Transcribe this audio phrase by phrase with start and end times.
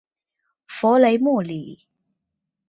[0.65, 1.85] 弗雷默里。